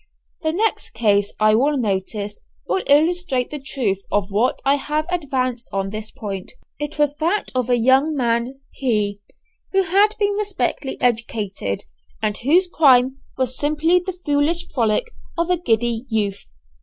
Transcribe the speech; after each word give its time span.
The 0.41 0.51
next 0.51 0.95
case 0.95 1.31
I 1.39 1.53
will 1.53 1.77
notice 1.77 2.39
will 2.65 2.81
illustrate 2.87 3.51
the 3.51 3.59
truth 3.61 3.99
of 4.11 4.31
what 4.31 4.59
I 4.65 4.77
have 4.77 5.05
advanced 5.11 5.69
on 5.71 5.91
this 5.91 6.09
point. 6.09 6.53
It 6.79 6.97
was 6.97 7.13
that 7.17 7.51
of 7.53 7.69
a 7.69 7.77
young 7.77 8.15
man, 8.17 8.61
P, 8.79 9.21
who 9.73 9.83
had 9.83 10.15
been 10.17 10.33
respectably 10.33 10.97
educated, 10.99 11.83
and 12.19 12.35
whose 12.37 12.65
crime 12.65 13.19
was 13.37 13.55
simply 13.55 13.99
the 13.99 14.17
foolish 14.25 14.67
frolic 14.73 15.03
of 15.37 15.51
a 15.51 15.57
giddy 15.57 16.05
youth. 16.09 16.45